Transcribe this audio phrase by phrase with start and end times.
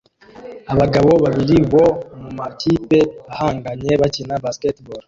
[0.73, 1.85] Abagabo babiri bo
[2.21, 2.99] mumakipe
[3.33, 4.99] ahanganye bakina basketball